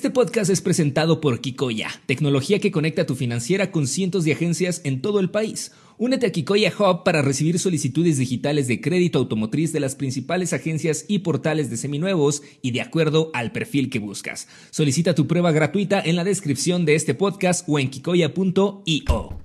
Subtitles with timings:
[0.00, 4.80] Este podcast es presentado por Kikoya, tecnología que conecta tu financiera con cientos de agencias
[4.84, 5.72] en todo el país.
[5.98, 11.04] Únete a Kikoya Hub para recibir solicitudes digitales de crédito automotriz de las principales agencias
[11.06, 14.48] y portales de seminuevos y de acuerdo al perfil que buscas.
[14.70, 19.38] Solicita tu prueba gratuita en la descripción de este podcast o en kikoya.io.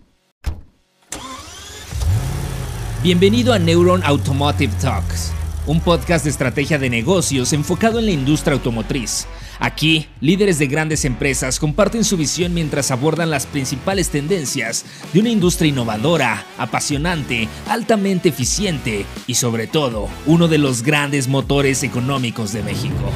[3.03, 5.33] Bienvenido a Neuron Automotive Talks,
[5.67, 9.27] un podcast de estrategia de negocios enfocado en la industria automotriz.
[9.59, 15.29] Aquí, líderes de grandes empresas comparten su visión mientras abordan las principales tendencias de una
[15.29, 22.63] industria innovadora, apasionante, altamente eficiente y sobre todo, uno de los grandes motores económicos de
[22.63, 23.11] México.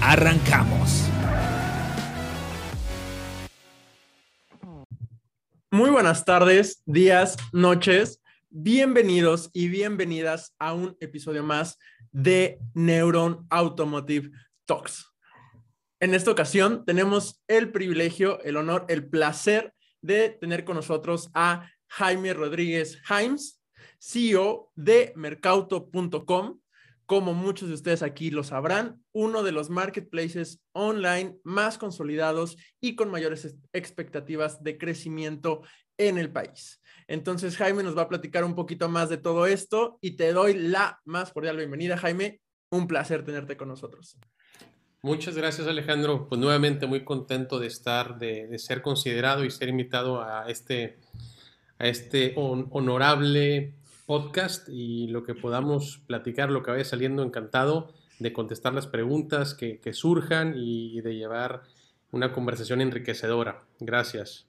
[0.00, 1.02] Arrancamos.
[5.72, 8.20] Muy buenas tardes, días, noches.
[8.48, 11.76] Bienvenidos y bienvenidas a un episodio más
[12.12, 14.30] de Neuron Automotive
[14.66, 15.16] Talks.
[15.98, 21.70] En esta ocasión tenemos el privilegio, el honor, el placer de tener con nosotros a
[21.88, 23.62] Jaime Rodríguez Himes,
[23.98, 26.60] CEO de Mercauto.com.
[27.06, 32.96] Como muchos de ustedes aquí lo sabrán, uno de los marketplaces online más consolidados y
[32.96, 35.62] con mayores expectativas de crecimiento
[35.98, 36.82] en el país.
[37.06, 40.54] Entonces, Jaime nos va a platicar un poquito más de todo esto y te doy
[40.54, 42.40] la más cordial bienvenida, Jaime.
[42.70, 44.18] Un placer tenerte con nosotros.
[45.02, 46.28] Muchas gracias Alejandro.
[46.28, 50.98] Pues nuevamente muy contento de estar, de, ser considerado y ser invitado a este,
[51.78, 53.74] a este honorable
[54.06, 59.54] podcast y lo que podamos platicar, lo que vaya saliendo, encantado de contestar las preguntas
[59.54, 61.62] que, surjan y, de llevar
[62.10, 63.66] una conversación enriquecedora.
[63.80, 64.46] Gracias.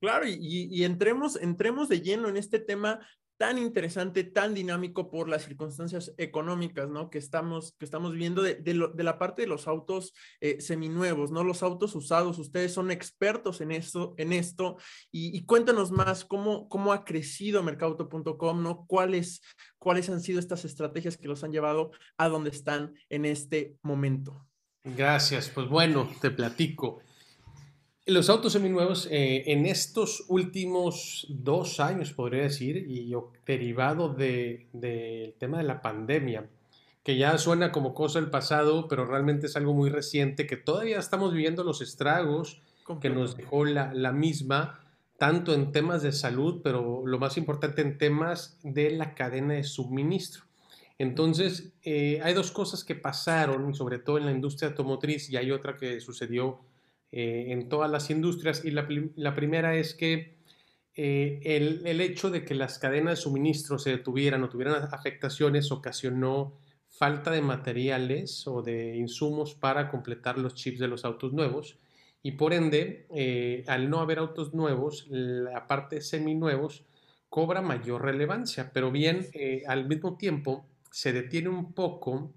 [0.00, 0.38] Claro, y,
[0.70, 3.00] y, entremos, entremos de lleno en este tema
[3.36, 7.10] tan interesante, tan dinámico por las circunstancias económicas, ¿no?
[7.10, 8.62] Que estamos, que estamos viendo de,
[8.94, 11.42] la parte de los autos eh, seminuevos, ¿no?
[11.42, 14.76] Los autos usados, ustedes son expertos en esto, en esto
[15.10, 18.86] y, cuéntanos más cómo, cómo ha crecido mercauto.com, ¿no?
[18.86, 19.42] ¿Cuáles,
[19.78, 24.46] ¿Cuáles han sido estas estrategias que los han llevado a donde están en este momento?
[24.84, 27.00] Gracias, pues bueno, te platico.
[28.06, 33.14] Los autos seminuevos eh, en estos últimos dos años, podría decir, y
[33.46, 36.46] derivado del tema de la pandemia,
[37.02, 40.98] que ya suena como cosa del pasado, pero realmente es algo muy reciente, que todavía
[40.98, 42.60] estamos viviendo los estragos
[43.00, 44.80] que nos dejó la, misma,
[45.16, 49.64] tanto en temas de salud, pero lo más importante en temas de la cadena de
[49.64, 50.44] suministro.
[50.98, 55.50] Entonces, eh, hay dos cosas que pasaron, sobre todo en la industria automotriz, y hay
[55.52, 56.60] otra que sucedió
[57.16, 58.64] eh, en todas las industrias.
[58.64, 58.88] Y la,
[59.36, 60.34] primera es que
[60.96, 66.58] eh, el, hecho de que las cadenas de suministro se detuvieran o tuvieran afectaciones ocasionó
[66.88, 71.78] falta de materiales o de insumos para completar los chips de los autos nuevos.
[72.20, 76.84] Y por ende, eh, al no haber autos nuevos, la parte seminuevos
[77.28, 79.28] cobra mayor relevancia, pero bien
[79.68, 82.32] al mismo tiempo se detiene un poco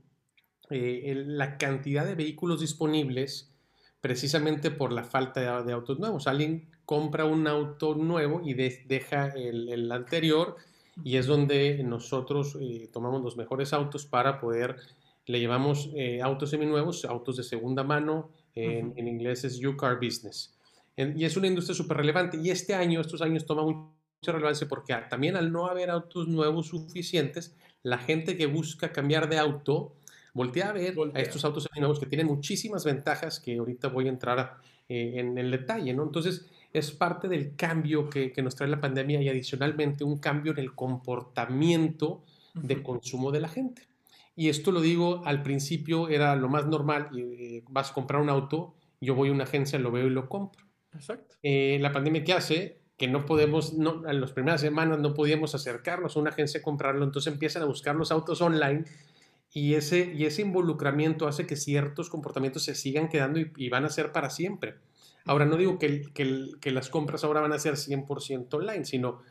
[0.70, 3.57] la cantidad de vehículos disponibles
[4.02, 6.28] precisamente por la falta de, autos nuevos.
[6.28, 10.56] Alguien compra un auto nuevo y deja el, anterior
[11.04, 14.78] y es donde nosotros eh, tomamos los mejores autos para poder,
[15.26, 20.58] le llevamos eh, autos seminuevos, autos de segunda mano, en, inglés es U-Car Business.
[20.96, 24.96] y es una industria súper relevante y este año, estos años toma mucha relevancia porque
[25.10, 29.94] también al no haber autos nuevos suficientes, la gente que busca cambiar de auto,
[30.38, 34.10] voltea a ver a estos autos seminuevos que tienen muchísimas ventajas que ahorita voy a
[34.10, 36.04] entrar eh, en el detalle, ¿no?
[36.04, 40.60] Entonces, es parte del cambio que, nos trae la pandemia y adicionalmente un cambio en
[40.60, 42.22] el comportamiento
[42.54, 43.82] de consumo de la gente.
[44.36, 48.30] Y esto lo digo, al principio era lo más normal, eh, vas a comprar un
[48.30, 50.64] auto, yo voy a una agencia, lo veo y lo compro.
[50.94, 51.36] Exacto.
[51.42, 52.78] Eh, la pandemia, ¿qué hace?
[52.96, 56.64] Que no podemos, no, en las primeras semanas no podíamos acercarnos a una agencia a
[56.64, 58.86] comprarlo, entonces empiezan a buscar los autos online
[59.58, 63.90] y ese, y ese involucramiento hace que ciertos comportamientos se sigan quedando y, van a
[63.90, 64.76] ser para siempre.
[65.26, 69.24] Ahora, no digo que, que, las compras ahora van a ser 100% online, sino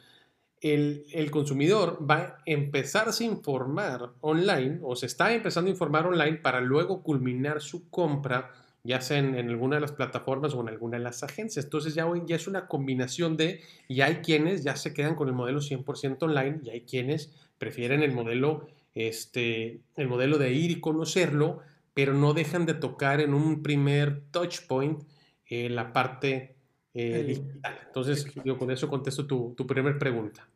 [0.60, 6.08] el, el, consumidor va a empezarse a informar online o se está empezando a informar
[6.08, 8.50] online para luego culminar su compra,
[8.82, 11.66] ya sea en, alguna de las plataformas o en alguna de las agencias.
[11.66, 15.28] Entonces ya, hoy, ya es una combinación de, y hay quienes ya se quedan con
[15.28, 20.70] el modelo 100% online y hay quienes prefieren el modelo este, el modelo de ir
[20.70, 21.60] y conocerlo,
[21.92, 25.02] pero no dejan de tocar en un primer touch point
[25.44, 26.56] eh, la parte
[26.94, 27.78] eh, digital.
[27.86, 30.48] Entonces, yo con eso contesto tu, tu primera pregunta.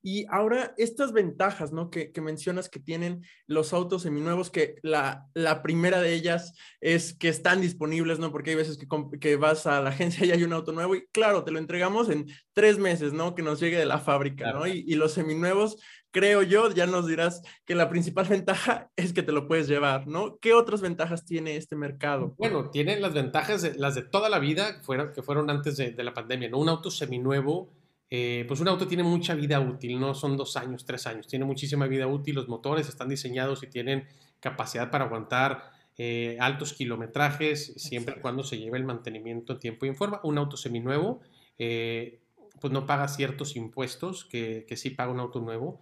[0.00, 1.90] Y ahora estas ventajas, ¿no?
[1.90, 7.28] Que, mencionas que tienen los autos seminuevos, que la, la, primera de ellas es que
[7.28, 8.30] están disponibles, ¿no?
[8.30, 8.86] Porque hay veces que,
[9.18, 12.10] que, vas a la agencia y hay un auto nuevo y claro, te lo entregamos
[12.10, 13.34] en tres meses, ¿no?
[13.34, 14.66] Que nos llegue de la fábrica, ¿no?
[14.66, 15.78] Y, y los seminuevos
[16.18, 20.06] creo yo, ya nos dirás que la principal ventaja es que te lo puedes llevar,
[20.06, 20.38] ¿no?
[20.38, 22.34] ¿Qué otras ventajas tiene este mercado?
[22.38, 25.90] Bueno, tiene las ventajas, de, las de toda la vida, fueron, que fueron antes de,
[25.92, 26.58] de la pandemia, ¿no?
[26.58, 27.70] Un auto seminuevo
[28.10, 31.44] eh, pues un auto tiene mucha vida útil, no son dos años, tres años, tiene
[31.44, 34.06] muchísima vida útil, los motores están diseñados y tienen
[34.40, 39.84] capacidad para aguantar eh, altos kilometrajes, siempre y cuando se lleve el mantenimiento en tiempo
[39.84, 40.20] y en forma.
[40.22, 41.20] Un auto seminuevo,
[41.58, 42.20] eh,
[42.60, 45.78] pues no paga ciertos impuestos que, que sí paga un auto nuevo.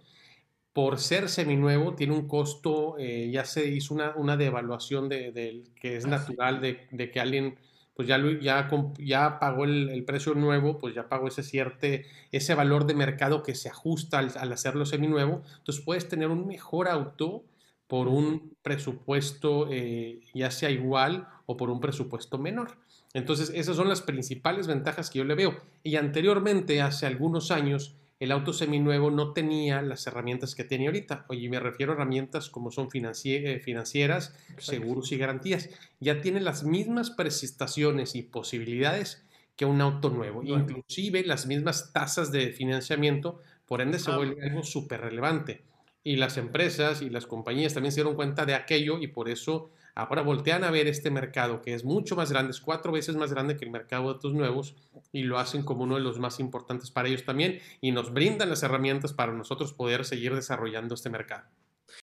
[0.77, 6.05] Por ser seminuevo, tiene un costo, ya se hizo una, una devaluación de, que es
[6.05, 7.57] natural de, de que alguien
[7.97, 8.69] pues ya, ya,
[8.99, 11.87] ya pagó el, precio nuevo, pues ya pagó ese cierto,
[12.31, 15.41] ese valor de mercado que se ajusta al, hacerlo seminuevo.
[15.57, 17.43] Entonces puedes tener un mejor auto
[17.87, 22.77] por un presupuesto eh, ya sea igual o por un presupuesto menor.
[23.15, 25.59] Entonces esas son las principales ventajas que yo le veo.
[25.81, 31.25] Y anteriormente, hace algunos años, el auto seminuevo no tenía las herramientas que tiene ahorita.
[31.27, 35.69] Oye, me refiero a herramientas como son eh, financieras, seguros y garantías.
[35.99, 39.23] Ya tiene las mismas prestaciones y posibilidades
[39.55, 44.17] que un auto nuevo, inclusive las mismas tasas de financiamiento, por ende se ah.
[44.17, 45.61] vuelve algo súper relevante.
[46.03, 49.71] Y las empresas y las compañías también se dieron cuenta de aquello y por eso
[49.97, 53.31] Ahora voltean a ver este mercado que es mucho más grande, es cuatro veces más
[53.31, 54.75] grande que el mercado de autos nuevos
[55.11, 58.51] y lo hacen como uno de los más importantes para ellos también y nos brindan
[58.51, 61.45] las herramientas para nosotros poder seguir desarrollando este mercado.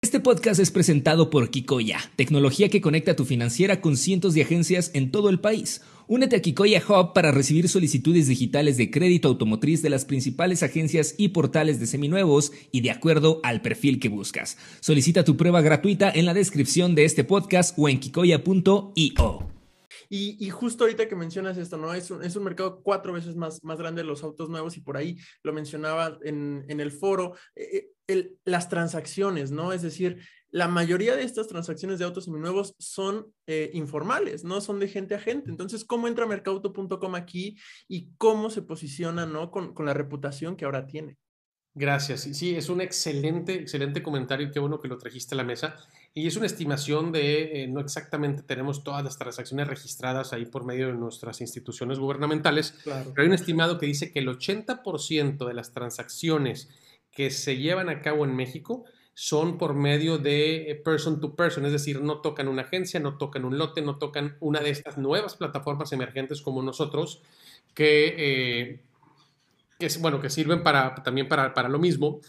[0.03, 4.91] Este podcast es presentado por Kikoya, tecnología que conecta tu financiera con cientos de agencias
[4.95, 5.83] en todo el país.
[6.07, 11.15] Únete a Kikoya Hub para recibir solicitudes digitales de crédito automotriz de las principales agencias
[11.17, 14.59] y portales de seminuevos y de acuerdo al perfil que buscas.
[14.81, 19.51] Solicita tu prueba gratuita en la descripción de este podcast o en kikoya.io.
[20.11, 21.95] Y, justo ahorita que mencionas esto, ¿no?
[21.95, 25.17] Es un, mercado cuatro veces más, más grande de los autos nuevos y por ahí
[25.43, 29.73] lo mencionaba en, en el foro, eh, el, las transacciones, ¿no?
[29.73, 30.19] Es decir,
[30.55, 35.17] la mayoría de estas transacciones de autos seminuevos son eh, informales, no son de gente
[35.17, 35.51] a gente.
[35.51, 37.59] Entonces, ¿cómo entra mercauto.com aquí
[37.89, 39.51] y cómo se posiciona, ¿no?
[39.51, 41.19] Con, con la reputación que ahora tiene.
[41.75, 42.21] Gracias.
[42.21, 45.75] Sí, es un excelente, excelente comentario y qué bueno que lo trajiste a la mesa.
[46.15, 50.65] Y es una estimación de, eh, no exactamente tenemos todas las transacciones registradas ahí por
[50.65, 55.55] medio de nuestras instituciones gubernamentales, pero hay un estimado que dice que el 80% de
[55.55, 56.69] las transacciones
[57.11, 61.65] que se llevan a cabo en México son por medio de eh, person to person,
[61.65, 64.99] es decir, no tocan una agencia, no tocan un lote, no tocan una de estas
[64.99, 67.23] nuevas plataformas emergentes como nosotros,
[67.75, 68.15] que...
[68.19, 68.81] Eh,
[69.79, 72.21] que, bueno, que sirven para, también para, para lo mismo.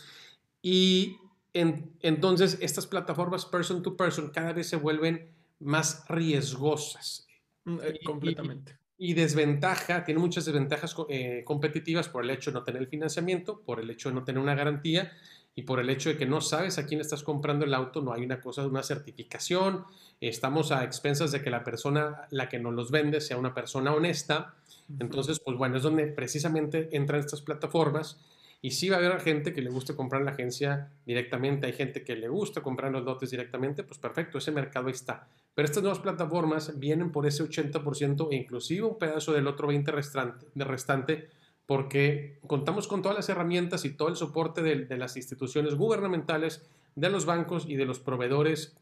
[0.62, 1.18] Y
[1.54, 5.30] entonces estas plataformas person to person cada vez se vuelven
[5.60, 7.28] más riesgosas.
[7.64, 8.78] Mm, eh, completamente.
[8.98, 13.62] Y, desventaja, tiene muchas desventajas eh, competitivas por el hecho de no tener el financiamiento,
[13.62, 15.12] por el hecho de no tener una garantía
[15.56, 18.12] y por el hecho de que no sabes a quién estás comprando el auto, no
[18.12, 19.86] hay una cosa de una certificación,
[20.20, 23.94] estamos a expensas de que la persona, la que nos los vende, sea una persona
[23.94, 24.54] honesta.
[25.00, 28.20] Entonces, pues bueno, es donde precisamente entran estas plataformas.
[28.62, 32.04] Y sí va a haber gente que le guste comprar la agencia directamente, hay gente
[32.04, 35.28] que le gusta comprar los lotes directamente, pues perfecto, ese mercado ahí está.
[35.54, 39.86] Pero estas nuevas plataformas vienen por ese 80% e inclusive un pedazo del otro 20%
[39.92, 41.30] restante, de restante
[41.66, 47.10] porque contamos con todas las herramientas y todo el soporte de, las instituciones gubernamentales, de
[47.10, 48.76] los bancos y de los proveedores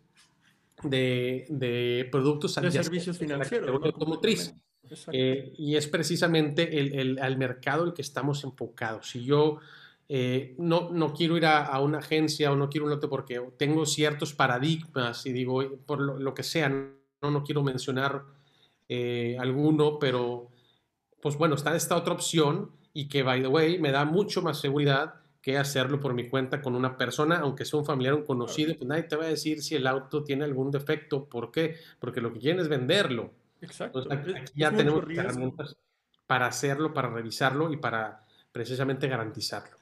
[0.84, 4.54] de, de productos de servicios financieros automotriz.
[5.12, 9.10] Eh, y es precisamente el, el, al mercado el que estamos enfocados.
[9.10, 9.60] Si yo
[10.10, 13.86] eh, no, no quiero ir a, una agencia o no quiero un lote porque tengo
[13.86, 18.24] ciertos paradigmas y digo, por lo, que sea, no, no quiero mencionar
[18.90, 20.50] eh, alguno, pero
[21.24, 24.60] pues bueno, está esta otra opción y que, by the way, me da mucho más
[24.60, 28.76] seguridad que hacerlo por mi cuenta con una persona, aunque sea un familiar, un conocido,
[28.76, 31.24] pues nadie te va a decir si el auto tiene algún defecto.
[31.30, 31.78] ¿Por qué?
[32.00, 33.32] Porque lo que quieren es venderlo.
[33.62, 34.06] Exacto.
[34.12, 35.78] aquí, ya tenemos herramientas
[36.28, 39.78] para hacerlo, para revisarlo y para precisamente garantizarlo.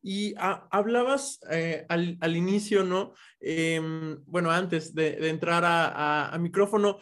[0.00, 3.14] Y hablabas eh, al, inicio, ¿no?
[3.40, 6.98] Em, bueno, antes de, entrar a, micrófono,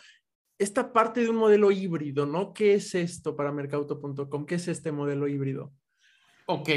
[0.58, 2.52] esta parte de un modelo híbrido, ¿no?
[2.52, 4.46] ¿Qué es esto para mercauto.com?
[4.46, 5.72] ¿Qué es este modelo híbrido?
[6.46, 6.70] Ok,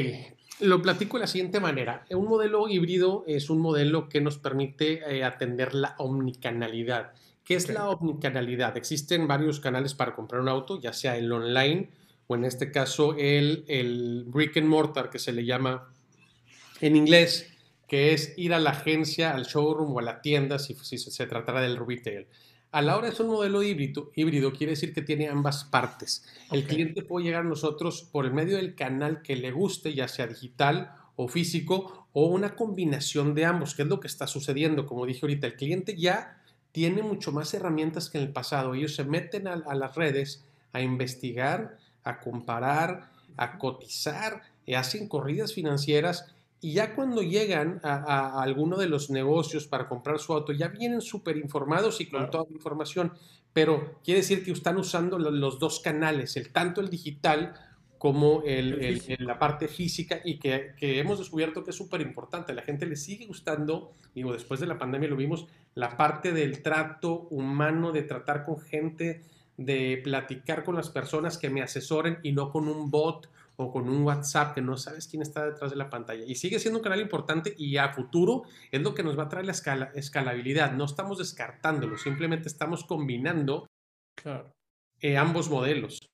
[0.61, 2.05] lo platico de la siguiente manera.
[2.09, 7.13] Un modelo híbrido es un modelo que nos permite eh, atender la omnicanalidad.
[7.43, 8.75] ¿Qué es la omnicanalidad?
[8.77, 11.89] Existen varios canales para comprar un auto, ya sea el online
[12.27, 15.91] o en este caso el, el brick and mortar que se le llama
[16.79, 17.51] en inglés,
[17.87, 21.25] que es ir a la agencia, al showroom o a la tienda si, si se
[21.25, 22.27] tratara del retail.
[22.71, 26.23] A la hora es un modelo híbrido, híbrido quiere decir que tiene ambas partes.
[26.51, 30.07] El cliente puede llegar a nosotros por el medio del canal que le guste, ya
[30.07, 34.85] sea digital o físico, o una combinación de ambos, que es lo que está sucediendo.
[34.85, 36.37] Como dije ahorita, el cliente ya
[36.71, 38.75] tiene mucho más herramientas que en el pasado.
[38.75, 45.07] Ellos se meten a, a las redes a investigar, a comparar, a cotizar, y hacen
[45.07, 50.51] corridas financieras y ya cuando llegan a, alguno de los negocios para comprar su auto,
[50.51, 53.13] ya vienen súper informados y con toda la información.
[53.53, 57.53] Pero quiere decir que están usando los, dos canales, el tanto el digital
[57.97, 62.51] como el, la parte física y que, que hemos descubierto que es súper importante.
[62.51, 66.33] A la gente le sigue gustando, digo, después de la pandemia lo vimos, la parte
[66.33, 69.23] del trato humano, de tratar con gente,
[69.57, 73.29] de platicar con las personas que me asesoren y no con un bot
[73.61, 76.23] o con un WhatsApp que no sabes quién está detrás de la pantalla.
[76.25, 79.29] Y sigue siendo un canal importante y a futuro es lo que nos va a
[79.29, 80.71] traer la escala, escalabilidad.
[80.71, 83.69] No estamos descartándolo, simplemente estamos combinando
[85.01, 86.09] eh, ambos modelos.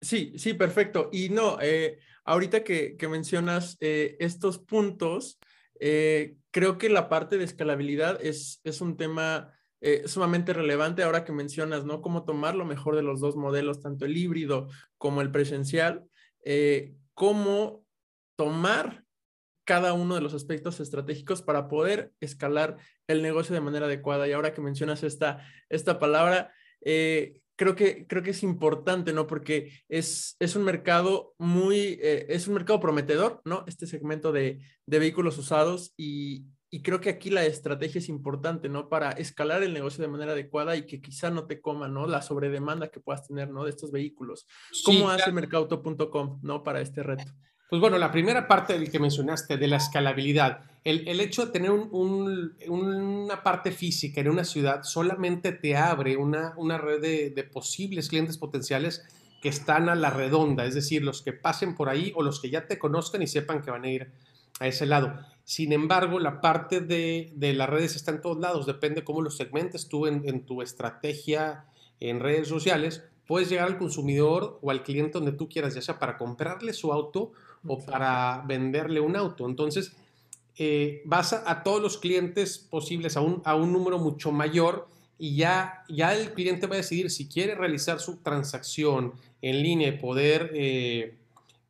[0.00, 1.10] Sí, sí, perfecto.
[1.12, 5.40] Y no, eh, ahorita que, mencionas eh, estos puntos,
[5.76, 11.32] creo que la parte de escalabilidad es, es un tema eh, sumamente relevante ahora que
[11.32, 12.00] mencionas, ¿no?
[12.00, 16.04] Cómo tomar lo mejor de los dos modelos, tanto el híbrido como el presencial,
[16.44, 17.84] eh, cómo
[18.36, 19.04] tomar
[19.66, 24.26] cada uno de los aspectos estratégicos para poder escalar el negocio de manera adecuada.
[24.26, 26.52] Y ahora que mencionas esta, esta palabra,
[26.82, 29.26] eh, creo, que, creo que es importante, ¿no?
[29.26, 33.64] Porque es, es un mercado muy, es un mercado prometedor, ¿no?
[33.66, 38.68] Este segmento de, de vehículos usados y, y creo que aquí la estrategia es importante,
[38.68, 38.88] ¿no?
[38.88, 42.06] Para escalar el negocio de manera adecuada y que quizá no te coma, ¿no?
[42.06, 43.64] La sobredemanda que puedas tener, ¿no?
[43.64, 44.46] De estos vehículos.
[44.84, 46.64] ¿Cómo hace mercauto.com, ¿no?
[46.64, 47.32] Para este reto.
[47.68, 51.52] Pues bueno, la primera parte del que mencionaste, de la escalabilidad, el, el hecho de
[51.52, 57.30] tener un, una parte física en una ciudad solamente te abre una, una red de,
[57.30, 59.04] de posibles clientes potenciales
[59.42, 62.50] que están a la redonda, es decir, los que pasen por ahí o los que
[62.50, 64.12] ya te conozcan y sepan que van a ir
[64.60, 65.12] a ese lado.
[65.46, 69.86] Sin embargo, la parte de, las redes está en todos lados, depende cómo lo segmentes
[69.86, 71.66] tú en, tu estrategia
[72.00, 73.04] en redes sociales.
[73.28, 76.92] Puedes llegar al consumidor o al cliente donde tú quieras, ya sea para comprarle su
[76.92, 77.30] auto
[77.64, 79.46] o para venderle un auto.
[79.46, 79.92] Entonces,
[80.58, 85.36] eh, vas a, todos los clientes posibles a un, a un número mucho mayor y
[85.36, 89.12] ya, ya el cliente va a decidir si quiere realizar su transacción
[89.42, 91.14] en línea y poder eh,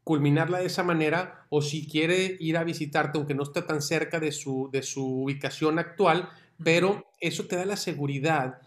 [0.06, 4.20] culminarla de esa manera o si quiere ir a visitarte, aunque no esté tan cerca
[4.20, 6.28] de su, de su ubicación actual,
[6.62, 8.60] pero eso te da la seguridad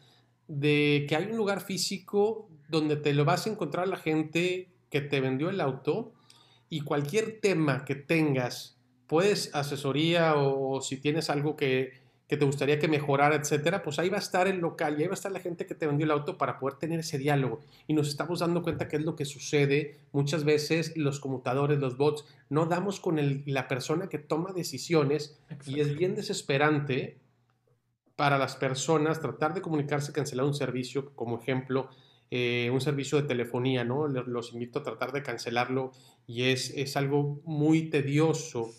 [0.50, 5.00] de que hay un lugar físico donde te lo vas a encontrar la gente que
[5.00, 6.12] te vendió el auto
[6.68, 8.78] y cualquier tema que tengas,
[9.08, 11.99] puedes asesoría o si tienes algo que,
[12.30, 15.08] que te gustaría que mejorara, etcétera, pues ahí va a estar el local y ahí
[15.08, 17.62] va a estar la gente que te vendió el auto para poder tener ese diálogo.
[17.88, 19.98] Y nos estamos dando cuenta que es lo que sucede.
[20.12, 23.18] Muchas veces los conmutadores, los bots, no damos con
[23.48, 27.18] la persona que toma decisiones y es bien desesperante
[28.16, 31.90] para las personas tratar de comunicarse, cancelar un servicio, como ejemplo,
[32.30, 34.08] eh, un servicio de telefonía, ¿no?
[34.08, 35.94] Los invito a tratar de cancelarlo
[36.28, 38.70] y es, es algo muy tedioso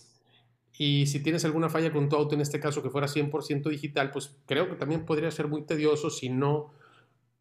[0.83, 4.11] y si tienes alguna falla con tu auto, en este caso que fuera 100% digital,
[4.11, 6.73] pues creo que también podría ser muy tedioso si no,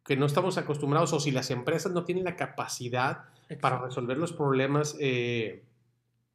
[0.04, 3.24] que no estamos acostumbrados o si las empresas no tienen la capacidad
[3.62, 5.62] para resolver los problemas eh,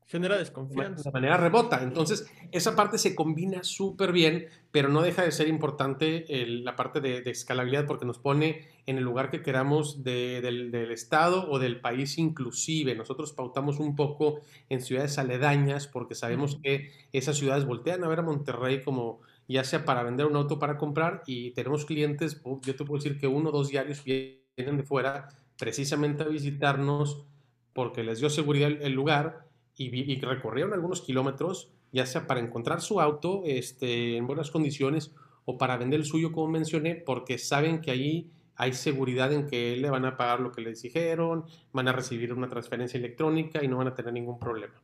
[0.08, 1.10] Genera desconfianza.
[1.10, 1.82] De manera remota.
[1.82, 7.02] Entonces, esa parte se combina súper bien, pero no deja de ser importante la parte
[7.02, 12.20] de, escalabilidad porque nos pone en el lugar que queramos del, Estado o del país
[12.20, 12.94] inclusive.
[12.94, 18.20] Nosotros pautamos un poco en ciudades aledañas porque sabemos que esas ciudades voltean a ver
[18.20, 22.76] a Monterrey como ya sea para vender un auto para comprar y tenemos clientes, yo
[22.76, 27.26] te puedo decir que uno o dos diarios vienen de fuera precisamente a visitarnos
[27.74, 29.45] porque les dio seguridad el lugar
[29.78, 35.14] y, recorrieron algunos kilómetros, ya sea para encontrar su auto este, en buenas condiciones
[35.46, 39.76] o para vender el suyo, como mencioné, porque saben que ahí hay seguridad en que
[39.76, 43.68] le van a pagar lo que les dijeron, van a recibir una transferencia electrónica y
[43.68, 44.82] no van a tener ningún problema.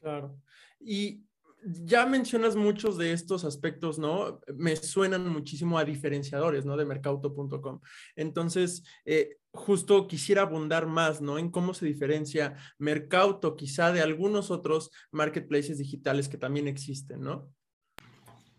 [0.00, 0.36] Claro.
[0.80, 1.22] Y
[1.64, 4.40] ya mencionas muchos de estos aspectos, ¿no?
[4.54, 6.76] Me suenan muchísimo a diferenciadores, ¿no?
[6.76, 7.80] De mercauto.com.
[8.14, 11.38] Entonces, eh, justo quisiera abundar más, ¿no?
[11.38, 17.50] En cómo se diferencia Mercauto quizá de algunos otros marketplaces digitales que también existen, ¿no?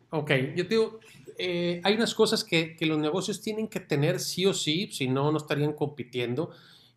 [0.09, 0.99] Ok, yo digo,
[1.37, 5.07] eh, hay unas cosas que, que, los negocios tienen que tener sí o sí, si
[5.07, 6.51] no, no estarían compitiendo.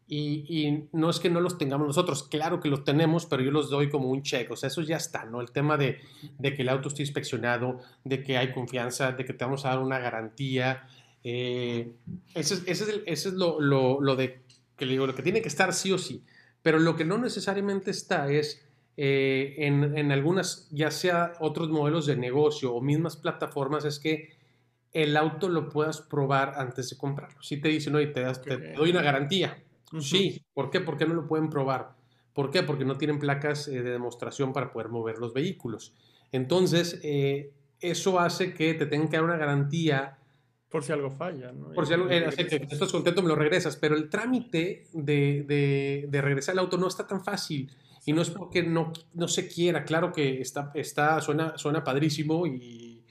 [0.06, 3.70] y, no es que no los tengamos nosotros, claro que los tenemos, pero yo los
[3.70, 5.40] doy como un check, o sea, eso ya está, ¿no?
[5.40, 5.98] El tema de,
[6.38, 9.70] de que el auto esté inspeccionado, de que hay confianza, de que te vamos a
[9.70, 10.88] dar una garantía,
[11.24, 11.92] eh,
[12.34, 12.62] ese,
[13.06, 14.40] es, lo, lo, lo, de
[14.76, 16.24] que le digo, lo que tiene que estar sí o sí,
[16.62, 18.64] pero lo que no necesariamente está es
[18.96, 24.30] eh, en, en algunas, ya sea otros modelos de negocio o mismas plataformas, es que
[24.92, 27.42] el auto lo puedas probar antes de comprarlo.
[27.42, 29.62] Si te dicen, oye, te, das, te doy una garantía,
[29.98, 30.80] Sí, ¿por qué?
[30.80, 31.96] Porque no lo pueden probar.
[32.32, 32.62] ¿Por qué?
[32.62, 35.94] Porque no tienen placas eh, de demostración para poder mover los vehículos.
[36.30, 40.18] Entonces, eh, eso hace que te tengan que dar una garantía.
[40.70, 41.72] Por si algo falla, ¿no?
[41.72, 43.76] Por si algo, eh, que estás contento, me lo regresas.
[43.76, 47.70] Pero el trámite de, de, de, regresar el auto no está tan fácil.
[48.06, 49.84] Y no es porque no, no se quiera.
[49.84, 53.02] Claro que está, está, suena, suena padrísimo y,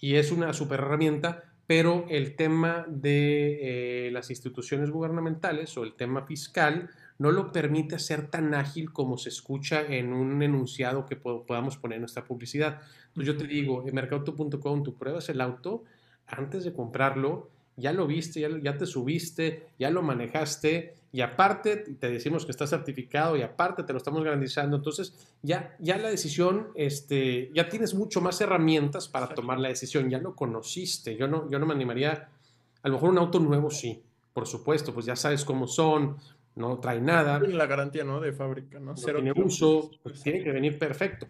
[0.00, 5.94] y es una super herramienta, pero el tema de eh, las instituciones gubernamentales o el
[5.94, 11.16] tema fiscal no lo permite ser tan ágil como se escucha en un enunciado que
[11.16, 12.80] podamos poner en nuestra publicidad.
[13.08, 15.84] Entonces yo te digo, en mercauto.com tú pruebas el auto
[16.26, 21.76] antes de comprarlo, ya lo viste, ya, ya te subiste, ya lo manejaste y aparte
[21.76, 24.76] te decimos que está certificado y aparte te lo estamos garantizando.
[24.76, 30.10] Entonces, ya, ya la decisión, este, ya tienes mucho más herramientas para tomar la decisión,
[30.10, 31.16] ya lo conociste.
[31.16, 32.28] Yo no, yo no me animaría,
[32.82, 34.02] a lo mejor un auto nuevo sí,
[34.32, 36.16] por supuesto, pues ya sabes cómo son,
[36.54, 37.38] no trae nada.
[37.38, 38.20] Tiene la garantía, ¿no?
[38.20, 38.96] De fábrica, ¿no?
[38.96, 41.26] Cero tiene uso, pues tiene que venir perfecto.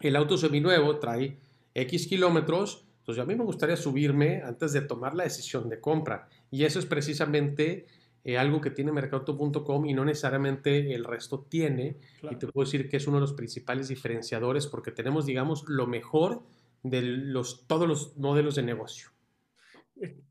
[0.00, 1.38] El auto seminuevo trae
[1.74, 6.28] X kilómetros, entonces a mí me gustaría subirme antes de tomar la decisión de compra.
[6.50, 7.86] Y eso es precisamente
[8.22, 11.96] eh, algo que tiene mercado.com y no necesariamente el resto tiene.
[12.30, 15.86] Y te puedo decir que es uno de los principales diferenciadores porque tenemos, digamos, lo
[15.86, 16.42] mejor
[16.82, 19.08] de los, todos los modelos de negocio.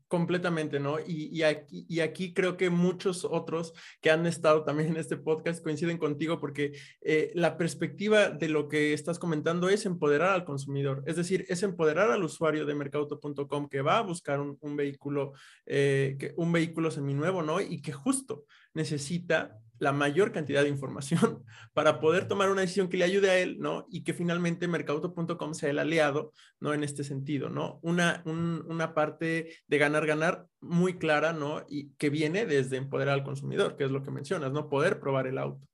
[0.08, 0.96] Completamente, ¿no?
[1.06, 5.62] Y, aquí, y, aquí, creo que muchos otros que han estado también en este podcast
[5.62, 6.72] coinciden contigo porque
[7.02, 11.62] eh, la perspectiva de lo que estás comentando es empoderar al consumidor, es decir, es
[11.62, 15.34] empoderar al usuario de mercauto.com que va a buscar un, vehículo,
[15.66, 17.60] eh, que, un vehículo seminuevo, ¿no?
[17.60, 22.96] Y que justo necesita la mayor cantidad de información para poder tomar una decisión que
[22.96, 23.86] le ayude a él, ¿no?
[23.90, 26.74] Y que finalmente mercauto.com sea el aliado, ¿no?
[26.74, 27.78] En este sentido, ¿no?
[27.82, 31.64] Una, una parte de ganar, ganar muy clara, ¿no?
[31.68, 34.68] Y que viene desde empoderar al consumidor, que es lo que mencionas, ¿no?
[34.68, 35.66] Poder probar el auto.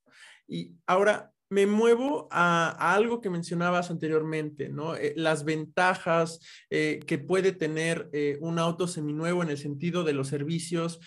[0.46, 4.96] Y ahora, me muevo a, algo que mencionabas anteriormente, ¿no?
[4.96, 10.14] Eh, las ventajas eh, que puede tener eh, un auto seminuevo en el sentido de
[10.14, 10.98] los servicios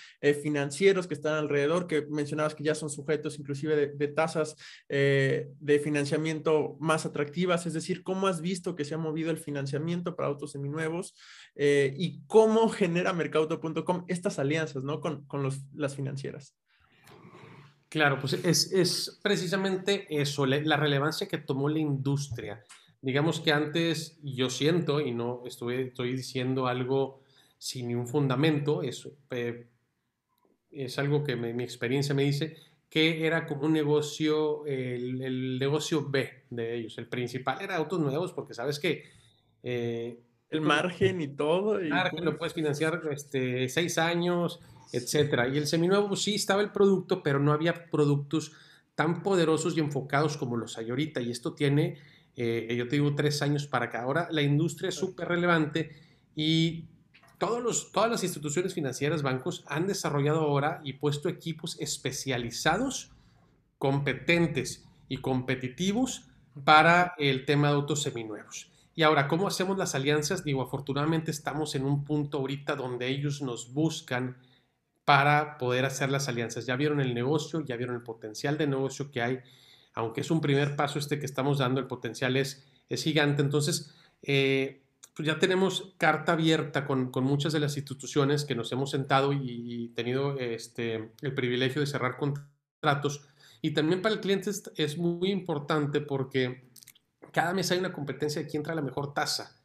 [0.41, 4.55] financieros que están alrededor, que mencionabas que ya son sujetos inclusive de, tasas
[4.87, 10.15] de financiamiento más atractivas, es decir, cómo has visto que se ha movido el financiamiento
[10.15, 11.13] para autos seminuevos
[11.55, 15.01] y cómo genera mercado.com estas alianzas, ¿no?
[15.01, 15.25] Con
[15.73, 16.55] las financieras.
[17.89, 22.63] Claro, pues es, precisamente eso, la relevancia que tomó la industria.
[23.01, 27.21] Digamos que antes yo siento, y no estoy, estoy diciendo algo
[27.57, 29.07] sin ningún fundamento, es,
[30.71, 32.57] es algo que mi experiencia me dice,
[32.89, 36.97] que era como un negocio, el, negocio B de ellos.
[36.97, 39.03] El principal era autos nuevos, porque sabes que...
[39.63, 40.19] Eh,
[40.49, 41.77] el margen y todo.
[41.77, 45.47] El margen lo puedes financiar este, seis años, etcétera.
[45.47, 48.51] Y el seminuevo sí estaba el producto, pero no había productos
[48.95, 51.21] tan poderosos y enfocados como los hay ahorita.
[51.21, 51.97] Y esto tiene,
[52.35, 54.01] eh, yo te digo, tres años para acá.
[54.01, 55.95] Ahora la industria es súper relevante
[56.35, 56.85] y
[57.37, 63.11] todos los, todas las instituciones financieras, bancos, han desarrollado ahora y puesto equipos especializados,
[63.77, 66.25] competentes y competitivos
[66.63, 68.71] para el tema de autos seminuevos.
[68.95, 70.43] Y ahora, ¿cómo hacemos las alianzas?
[70.43, 74.37] Digo, afortunadamente estamos en un punto ahorita donde ellos nos buscan
[75.07, 76.65] para poder hacer las alianzas.
[76.65, 79.39] Ya vieron el negocio, ya vieron el potencial de negocio que hay,
[79.93, 83.41] aunque es un primer paso este que estamos dando, el potencial es, gigante.
[83.41, 88.69] Entonces, eh, pues ya tenemos carta abierta con, con, muchas de las instituciones que nos
[88.73, 93.29] hemos sentado y, tenido este, el privilegio de cerrar contratos.
[93.61, 96.69] Y también para el cliente es, es muy importante porque
[97.31, 99.57] cada mes hay una competencia de quién trae la mejor tasa.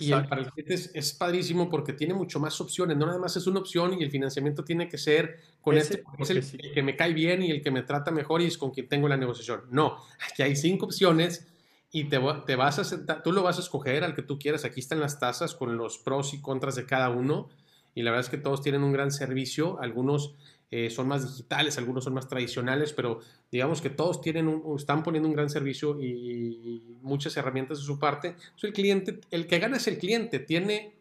[0.00, 3.46] Y para el cliente es, padrísimo porque tiene mucho más opciones, no nada más es
[3.46, 7.12] una opción y el financiamiento tiene que ser con este, es el, que me cae
[7.12, 9.62] bien y el que me trata mejor y es con quien tengo la negociación.
[9.70, 11.46] No, aquí hay cinco opciones
[11.92, 14.64] y te, te vas a sentar, tú lo vas a escoger al que tú quieras.
[14.64, 17.48] Aquí están las tasas con los pros y contras de cada uno
[17.94, 20.34] y la verdad es que todos tienen un gran servicio, algunos
[20.70, 25.28] eh, son más digitales, algunos son más tradicionales, pero digamos que todos tienen están poniendo
[25.28, 28.36] un gran servicio y, muchas herramientas de su parte.
[28.62, 30.94] el cliente, el que gana es el cliente, tiene,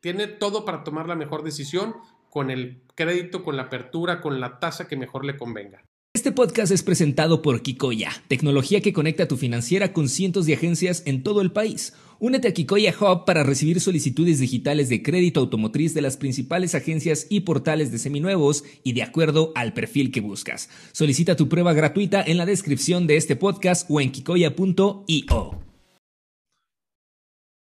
[0.00, 1.94] tiene todo para tomar la mejor decisión,
[2.28, 5.84] con el crédito, con la apertura, con la tasa que mejor le convenga.
[6.14, 11.02] Este podcast es presentado por Kikoya, tecnología que conecta tu financiera con cientos de agencias
[11.06, 11.94] en todo el país.
[12.24, 17.26] Únete a Kikoya Hub para recibir solicitudes digitales de crédito automotriz de las principales agencias
[17.28, 20.68] y portales de seminuevos y de acuerdo al perfil que buscas.
[20.92, 25.71] Solicita tu prueba gratuita en la descripción de este podcast o en kikoya.io.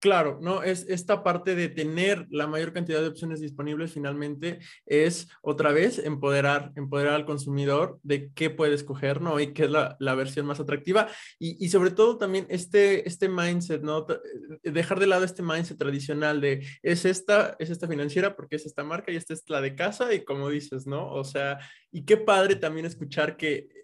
[0.02, 0.64] Claro, ¿no?
[0.64, 6.00] Es esta parte de tener la mayor cantidad de opciones disponibles finalmente es otra vez
[6.00, 9.40] empoderar, empoderar al consumidor de qué puede escoger, ¿no?
[9.40, 11.08] Y qué es la, versión más atractiva.
[11.38, 14.08] Y, sobre todo también este, este mindset, ¿no?
[14.64, 18.66] Eh, dejar de lado este mindset tradicional de es esta, es esta financiera porque es
[18.66, 21.12] esta marca y esta es la de casa y como dices, ¿no?
[21.12, 21.60] O sea,
[21.92, 23.81] y qué padre también escuchar que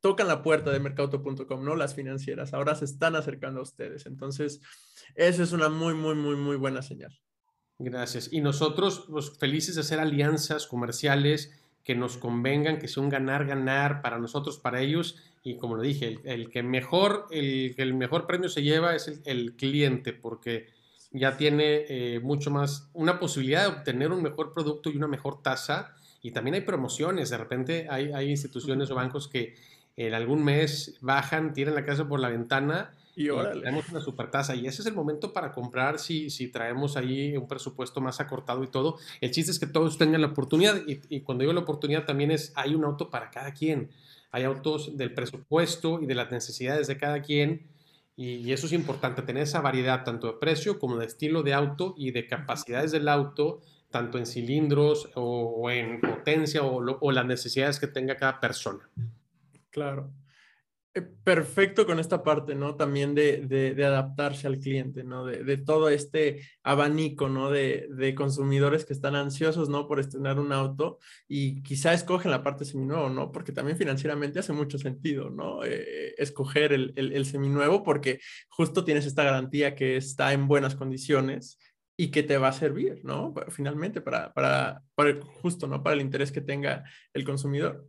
[0.00, 1.74] tocan la puerta de mercauto.com, ¿no?
[1.74, 4.06] Las financieras ahora se están acercando a ustedes.
[4.06, 4.60] Entonces,
[5.14, 7.18] eso es una muy, muy, muy, muy buena señal.
[7.78, 8.32] Gracias.
[8.32, 11.52] Y nosotros, pues, felices de hacer alianzas comerciales
[11.84, 15.16] que nos convengan, que sea un ganar-ganar para nosotros, para ellos.
[15.42, 19.54] Y como lo dije, el, que mejor, el, el mejor premio se lleva es el,
[19.54, 20.66] cliente, porque
[21.12, 25.40] ya tiene eh, mucho más, una posibilidad de obtener un mejor producto y una mejor
[25.40, 25.94] tasa.
[26.20, 27.30] Y también hay promociones.
[27.30, 29.54] De repente hay, hay instituciones o bancos que
[30.06, 34.54] en algún mes bajan, tiran la casa por la ventana y tenemos una super tasa.
[34.54, 38.62] Y ese es el momento para comprar si, si traemos ahí un presupuesto más acortado
[38.62, 38.96] y todo.
[39.20, 40.80] El chiste es que todos tengan la oportunidad.
[40.86, 43.90] Y, cuando digo la oportunidad también es, hay un auto para cada quien.
[44.30, 47.66] Hay autos del presupuesto y de las necesidades de cada quien.
[48.14, 51.96] Y, eso es importante, tener esa variedad tanto de precio como de estilo de auto
[51.98, 57.80] y de capacidades del auto, tanto en cilindros o, en potencia o, o las necesidades
[57.80, 58.88] que tenga cada persona.
[59.78, 60.12] Claro.
[60.92, 62.74] Eh, perfecto con esta parte, ¿no?
[62.74, 65.24] También de, adaptarse al cliente, ¿no?
[65.24, 67.50] De, todo este abanico, ¿no?
[67.50, 69.86] De, consumidores que están ansiosos, ¿no?
[69.86, 73.30] Por estrenar un auto y quizá escogen la parte seminuevo, ¿no?
[73.30, 75.62] Porque también financieramente hace mucho sentido, ¿no?
[75.64, 81.58] Eh, escoger el, el, seminuevo porque justo tienes esta garantía que está en buenas condiciones
[82.00, 83.34] y que te va a servir, ¿no?
[83.50, 85.82] Finalmente, para, para, para justo, ¿no?
[85.82, 87.86] Para el interés que tenga el consumidor.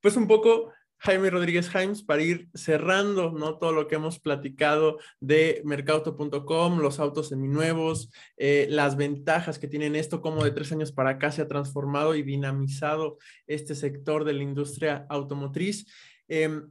[0.00, 3.56] Pues un poco Jaime Rodríguez Jaimes para ir cerrando ¿no?
[3.58, 9.96] todo lo que hemos platicado de mercauto.com, los autos seminuevos, eh, las ventajas que tienen
[9.96, 14.34] esto, cómo de tres años para acá se ha transformado y dinamizado este sector de
[14.34, 15.86] la industria automotriz.
[16.28, 16.70] Em,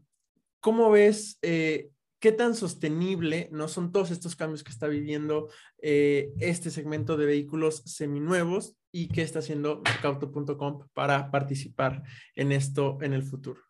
[0.59, 1.89] ¿Cómo ves eh,
[2.19, 5.49] qué tan sostenible no son todos estos cambios que está viviendo
[5.81, 12.03] eh, este segmento de vehículos seminuevos y qué está haciendo mercauto.com para participar
[12.35, 13.68] en esto en el futuro?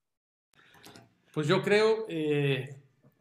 [1.33, 2.75] Pues yo creo eh,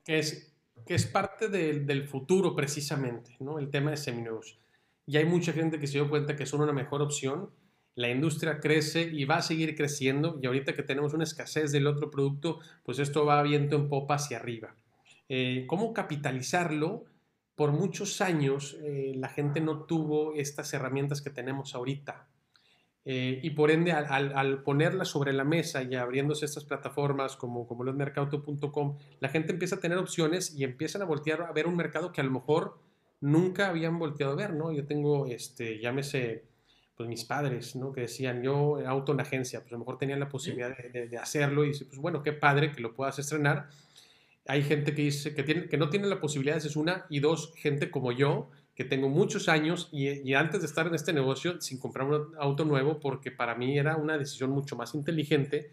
[0.05, 3.59] que, es, parte del futuro precisamente, ¿no?
[3.59, 4.59] El tema de seminuevos.
[5.07, 7.51] Y hay mucha gente que se dio cuenta que son una mejor opción.
[7.95, 11.87] La industria crece y va a seguir creciendo y ahorita que tenemos una escasez del
[11.87, 14.77] otro producto, pues esto va viento en popa hacia arriba.
[15.29, 17.05] Eh, ¿Cómo capitalizarlo?
[17.55, 22.29] Por muchos años eh, la gente no tuvo estas herramientas que tenemos ahorita.
[23.11, 27.67] Eh, y por ende, al, al, ponerla sobre la mesa y abriéndose estas plataformas como,
[27.67, 31.67] como los mercado.com, la gente empieza a tener opciones y empiezan a voltear a ver
[31.67, 32.77] un mercado que a lo mejor
[33.23, 34.73] nunca habían volteado a ver, ¿no?
[34.73, 36.45] Yo tengo, este, llámese,
[36.99, 37.93] pues mis padres, ¿no?
[37.93, 41.17] Que decían, yo auto en agencia, pues a lo mejor tenían la posibilidad de, de,
[41.17, 43.71] hacerlo y dice, pues bueno, qué padre que lo puedas estrenar.
[44.47, 47.21] Hay gente que dice que, tiene, que no tiene la posibilidad, esa es una, y
[47.21, 51.61] dos, gente como yo, que tengo muchos años y, antes de estar en este negocio
[51.61, 55.73] sin comprar un auto nuevo, porque para mí era una decisión mucho más inteligente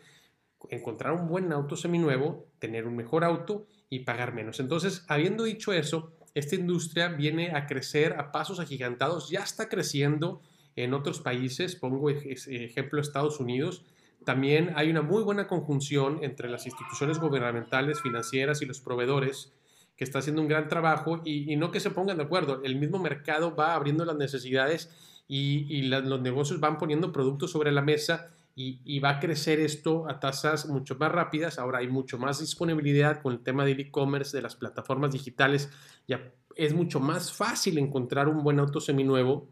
[0.71, 4.59] encontrar un buen auto seminuevo, tener un mejor auto y pagar menos.
[4.59, 10.41] Entonces, habiendo dicho eso, esta industria viene a crecer a pasos agigantados, ya está creciendo
[10.75, 13.85] en otros países, pongo ejemplo Estados Unidos,
[14.23, 19.53] también hay una muy buena conjunción entre las instituciones gubernamentales, financieras y los proveedores
[19.95, 22.99] que está haciendo un gran trabajo y, no que se pongan de acuerdo, el mismo
[22.99, 24.91] mercado va abriendo las necesidades
[25.27, 30.19] y, los negocios van poniendo productos sobre la mesa y, va a crecer esto a
[30.19, 31.59] tasas mucho más rápidas.
[31.59, 35.69] Ahora hay mucho más disponibilidad con el tema del e-commerce, de las plataformas digitales.
[36.07, 39.49] Ya es mucho más fácil encontrar un buen auto seminuevo.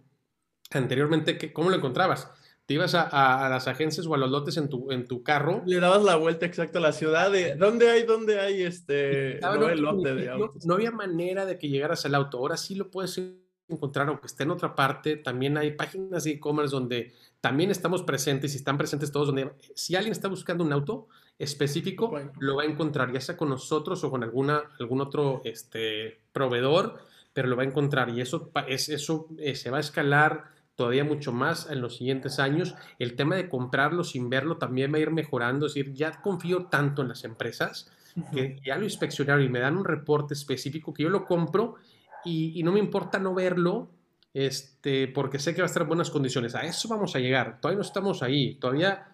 [0.71, 2.29] Anteriormente, ¿cómo lo encontrabas?
[2.65, 5.63] Te ibas a, las agencias o a los lotes en tu, en tu carro.
[5.65, 9.75] Le dabas la vuelta exacta a la ciudad de dónde hay, dónde hay este no,
[9.75, 10.65] lote de autos.
[10.65, 12.37] No, había manera de que llegaras al auto.
[12.37, 13.21] Ahora sí lo puedes
[13.67, 15.17] encontrar, aunque esté en otra parte.
[15.17, 19.97] También hay páginas de e-commerce donde también estamos presentes y están presentes todos, donde si
[19.97, 24.09] alguien está buscando un auto específico, lo va a encontrar, ya sea con nosotros o
[24.09, 26.99] con alguna, algún otro este, proveedor,
[27.33, 31.03] pero lo va a encontrar y eso, es, eso eh, se va a escalar todavía
[31.03, 32.75] mucho más en los siguientes años.
[32.99, 36.65] El tema de comprarlo sin verlo también va a ir mejorando, es decir, ya confío
[36.65, 37.91] tanto en las empresas
[38.31, 41.75] que ya lo inspeccionaron y me dan un reporte específico que yo lo compro
[42.25, 43.89] y, no me importa no verlo,
[44.33, 46.55] este, porque sé que va a estar en buenas condiciones.
[46.55, 47.59] A eso vamos a llegar.
[47.59, 48.55] Todavía no estamos ahí.
[48.55, 49.07] Todavía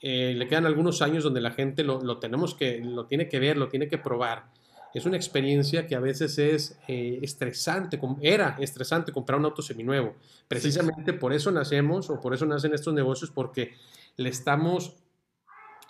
[0.00, 3.38] eh, le quedan algunos años donde la gente lo, lo, tenemos que, lo tiene que
[3.38, 4.44] ver, lo tiene que probar
[4.94, 10.14] es una experiencia que a veces es eh, estresante, era estresante comprar un auto seminuevo.
[10.46, 13.74] Precisamente por eso nacemos o por eso nacen estos negocios, porque
[14.16, 14.94] le estamos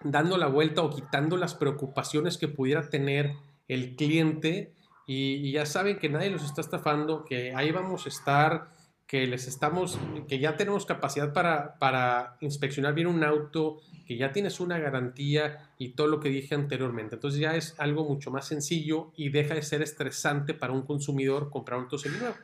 [0.03, 3.35] dando la vuelta o quitando las preocupaciones que pudiera tener
[3.69, 4.73] el cliente
[5.07, 8.71] y, ya saben que nadie los está estafando, que ahí vamos a estar,
[9.07, 14.33] que les estamos, que ya tenemos capacidad para, para inspeccionar bien un auto, que ya
[14.33, 17.17] tienes una garantía y todo lo que dije anteriormente.
[17.17, 21.51] Entonces ya es algo mucho más sencillo y deja de ser estresante para un consumidor
[21.51, 22.35] comprar un auto seminuevo.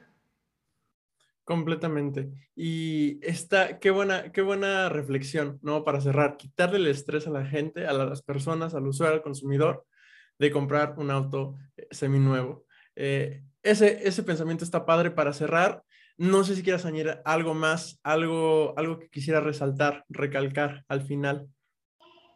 [1.45, 2.31] Completamente.
[2.55, 5.83] Y esta, qué buena, qué buena reflexión, ¿no?
[5.83, 9.85] Para cerrar, quitarle el estrés a la gente, a las personas, al usuario, al consumidor,
[10.39, 12.67] de comprar un auto eh, seminuevo.
[12.95, 15.83] Eh, ese, ese pensamiento está padre para cerrar.
[16.21, 21.49] No sé si quieras añadir algo más, algo, algo que quisiera resaltar, recalcar al final.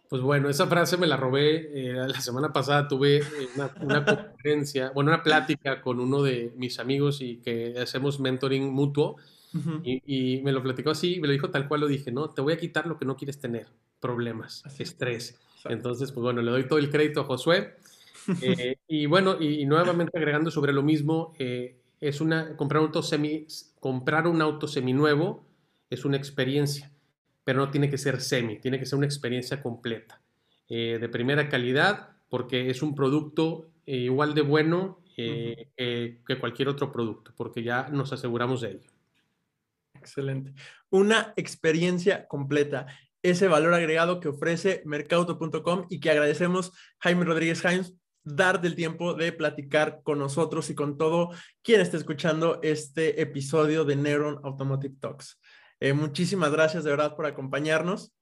[0.09, 1.69] Pues bueno, esa frase me la robé.
[1.75, 3.23] Eh, la semana pasada tuve eh,
[3.55, 3.69] una,
[4.07, 9.17] conferencia, bueno, una plática con uno de mis amigos y que hacemos mentoring mutuo.
[9.83, 12.31] y, me lo platicó así, me lo dijo tal cual lo dije, ¿no?
[12.31, 13.67] Te voy a quitar lo que no quieres tener,
[14.01, 15.39] problemas, estrés.
[15.67, 17.77] Entonces, pues bueno, le doy todo el crédito a Josué.
[18.41, 21.35] Eh, y bueno, y, nuevamente agregando sobre lo mismo,
[22.09, 23.47] es una, comprar un auto semi,
[23.81, 25.47] comprar un auto seminuevo
[25.89, 26.91] es una experiencia,
[27.45, 30.21] pero no tiene que ser semi, tiene que ser una experiencia completa,
[30.69, 36.69] eh, de primera calidad, porque es un producto eh, igual de bueno eh, que cualquier
[36.69, 38.91] otro producto, porque ya nos aseguramos de ello.
[39.95, 40.53] Excelente.
[40.91, 42.87] Una experiencia completa
[43.23, 47.87] ese valor agregado que ofrece mercauto.com y que agradecemos Jaime Rodríguez Jaime
[48.25, 51.31] darte el tiempo de platicar con nosotros y con todo
[51.63, 55.41] quien esté escuchando este episodio de Neuron Automotive Talks.
[55.81, 58.13] Eh, muchísimas gracias de verdad por acompañarnos.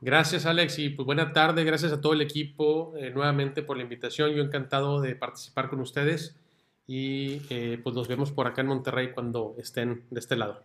[0.00, 1.62] Gracias, Alex, y pues buena tarde.
[1.62, 4.32] Gracias a todo el equipo eh, nuevamente por la invitación.
[4.32, 6.36] Yo encantado de participar con ustedes
[6.88, 10.64] y eh, pues nos vemos por acá en Monterrey cuando estén de este lado.